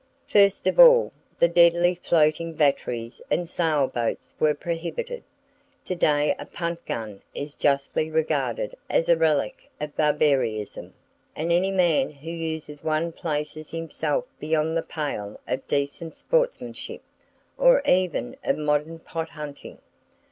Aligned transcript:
First 0.25 0.65
of 0.65 0.79
all, 0.79 1.11
the 1.37 1.47
deadly 1.47 1.93
floating 1.93 2.53
batteries 2.53 3.21
and 3.29 3.47
sail 3.47 3.85
boats 3.87 4.33
were 4.39 4.55
prohibited. 4.55 5.23
To 5.85 5.95
day 5.95 6.33
a 6.39 6.45
punt 6.47 6.83
gun 6.87 7.21
is 7.35 7.53
justly 7.53 8.09
regarded 8.09 8.73
as 8.89 9.07
a 9.09 9.15
relic 9.15 9.69
of 9.79 9.95
barbarism, 9.95 10.95
and 11.35 11.51
any 11.51 11.69
man 11.69 12.09
who 12.09 12.31
uses 12.31 12.83
one 12.83 13.11
places 13.11 13.69
himself 13.69 14.25
beyond 14.39 14.75
the 14.75 14.81
pale 14.81 15.39
of 15.47 15.67
decent 15.67 16.15
sportsmanship, 16.15 17.03
or 17.55 17.83
even 17.85 18.35
of 18.43 18.57
modern 18.57 18.97
pot 18.97 19.29
hunting. 19.29 19.77